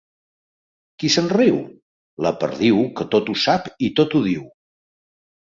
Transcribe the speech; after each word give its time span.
Qui 1.03 1.11
se'n 1.15 1.29
riu? 1.33 1.59
La 2.27 2.31
perdiu, 2.45 2.81
que 3.01 3.07
tot 3.17 3.31
ho 3.35 3.37
sap 3.43 3.71
i 3.91 3.93
tot 4.01 4.19
ho 4.21 4.25
diu. 4.27 4.51